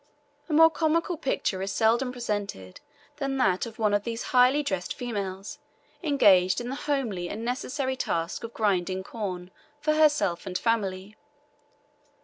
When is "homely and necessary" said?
6.89-7.95